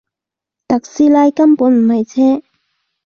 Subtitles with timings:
[0.67, 2.43] 特斯拉根本唔係車